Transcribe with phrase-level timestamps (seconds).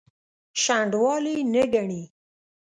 [0.61, 2.03] شنډوالي نه ګڼي.